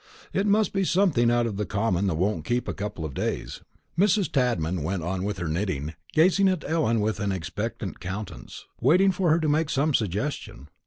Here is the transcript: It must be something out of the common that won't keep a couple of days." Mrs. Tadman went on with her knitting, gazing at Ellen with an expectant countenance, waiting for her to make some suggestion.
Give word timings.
It 0.33 0.47
must 0.47 0.73
be 0.73 0.83
something 0.83 1.29
out 1.29 1.45
of 1.45 1.57
the 1.57 1.65
common 1.67 2.07
that 2.07 2.15
won't 2.15 2.43
keep 2.43 2.67
a 2.67 2.73
couple 2.73 3.05
of 3.05 3.13
days." 3.13 3.61
Mrs. 3.95 4.31
Tadman 4.31 4.81
went 4.81 5.03
on 5.03 5.23
with 5.23 5.37
her 5.37 5.47
knitting, 5.47 5.93
gazing 6.13 6.49
at 6.49 6.65
Ellen 6.67 7.01
with 7.01 7.19
an 7.19 7.31
expectant 7.31 7.99
countenance, 7.99 8.65
waiting 8.79 9.11
for 9.11 9.29
her 9.29 9.39
to 9.39 9.47
make 9.47 9.69
some 9.69 9.93
suggestion. 9.93 10.69